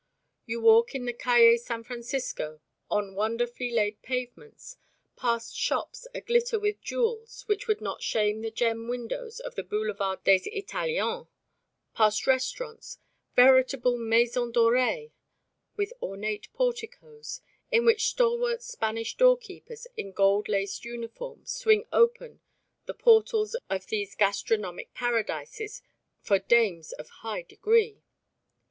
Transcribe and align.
You 0.47 0.61
walk 0.61 0.95
in 0.95 1.05
the 1.05 1.13
Calle 1.13 1.59
San 1.59 1.83
Francisco 1.83 2.59
on 2.89 3.13
wonderfully 3.13 3.69
laid 3.69 4.01
pavements, 4.01 4.77
past 5.15 5.55
shops 5.55 6.07
a 6.15 6.21
glitter 6.21 6.57
with 6.59 6.81
jewels 6.81 7.43
which 7.47 7.67
would 7.67 7.81
not 7.81 8.01
shame 8.01 8.41
the 8.41 8.49
gem 8.49 8.87
windows 8.87 9.39
of 9.39 9.53
the 9.53 9.61
Boulevard 9.61 10.23
des 10.23 10.41
Italiens, 10.51 11.27
past 11.93 12.25
restaurants 12.25 12.97
veritable 13.35 13.95
maisons 13.95 14.55
dorées, 14.55 15.11
with 15.77 15.93
ornate 16.01 16.51
porticoes 16.51 17.41
in 17.69 17.85
which 17.85 18.07
stalwart 18.09 18.63
Spanish 18.63 19.15
doorkeepers 19.15 19.85
in 19.95 20.13
gold 20.13 20.47
laced 20.49 20.83
uniforms 20.83 21.51
swing 21.53 21.85
open 21.93 22.41
the 22.87 22.95
portals 22.95 23.55
of 23.69 23.85
these 23.85 24.15
gastronomic 24.15 24.95
paradises 24.95 25.83
for 26.19 26.39
dames 26.39 26.91
of 26.93 27.07
high 27.21 27.43
degree. 27.43 28.01